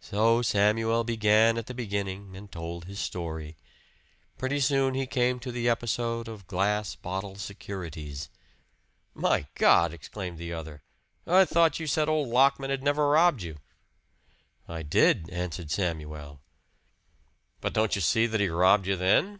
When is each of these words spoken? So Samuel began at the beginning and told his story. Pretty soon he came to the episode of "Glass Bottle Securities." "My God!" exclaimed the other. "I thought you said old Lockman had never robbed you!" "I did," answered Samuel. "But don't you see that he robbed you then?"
So 0.00 0.42
Samuel 0.42 1.04
began 1.04 1.56
at 1.56 1.66
the 1.68 1.74
beginning 1.74 2.34
and 2.36 2.50
told 2.50 2.86
his 2.86 2.98
story. 2.98 3.56
Pretty 4.36 4.58
soon 4.58 4.94
he 4.94 5.06
came 5.06 5.38
to 5.38 5.52
the 5.52 5.68
episode 5.68 6.26
of 6.26 6.48
"Glass 6.48 6.96
Bottle 6.96 7.36
Securities." 7.36 8.30
"My 9.14 9.46
God!" 9.54 9.92
exclaimed 9.92 10.38
the 10.38 10.52
other. 10.52 10.82
"I 11.24 11.44
thought 11.44 11.78
you 11.78 11.86
said 11.86 12.08
old 12.08 12.30
Lockman 12.30 12.70
had 12.70 12.82
never 12.82 13.08
robbed 13.10 13.42
you!" 13.42 13.58
"I 14.66 14.82
did," 14.82 15.30
answered 15.30 15.70
Samuel. 15.70 16.40
"But 17.60 17.72
don't 17.72 17.94
you 17.94 18.02
see 18.02 18.26
that 18.26 18.40
he 18.40 18.48
robbed 18.48 18.88
you 18.88 18.96
then?" 18.96 19.38